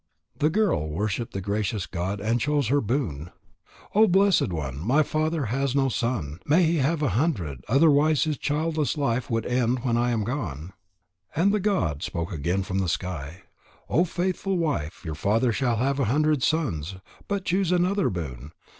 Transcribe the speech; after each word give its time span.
The 0.35 0.49
girl 0.49 0.89
worshipped 0.89 1.31
the 1.31 1.41
gracious 1.41 1.85
god 1.85 2.19
and 2.19 2.41
chose 2.41 2.69
her 2.69 2.81
boon: 2.81 3.29
"O 3.93 4.07
blessed 4.07 4.51
one, 4.51 4.79
my 4.79 5.03
father 5.03 5.45
has 5.53 5.75
no 5.75 5.89
son. 5.89 6.39
May 6.43 6.63
he 6.63 6.77
have 6.77 7.03
a 7.03 7.09
hundred. 7.09 7.63
Otherwise 7.67 8.23
his 8.23 8.39
childless 8.39 8.97
life 8.97 9.29
would 9.29 9.45
end 9.45 9.83
when 9.85 9.97
I 9.97 10.09
am 10.09 10.23
gone." 10.23 10.73
And 11.35 11.51
the 11.51 11.59
god 11.59 12.01
spoke 12.01 12.31
again 12.31 12.63
from 12.63 12.79
the 12.79 12.89
sky: 12.89 13.43
"O 13.89 14.03
faithful 14.03 14.57
wife, 14.57 15.05
your 15.05 15.13
father 15.13 15.51
shall 15.53 15.75
have 15.75 15.99
a 15.99 16.05
hundred 16.05 16.41
sons. 16.41 16.95
But 17.27 17.45
choose 17.45 17.71
another 17.71 18.09
boon. 18.09 18.53